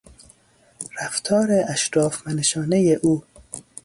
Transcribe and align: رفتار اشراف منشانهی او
رفتار 1.01 1.47
اشراف 1.69 2.27
منشانهی 2.27 2.95
او 2.95 3.23